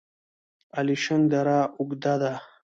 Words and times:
الیشنګ 0.79 1.23
دره 1.33 1.59
اوږده 1.79 2.13
ده؟ 2.21 2.33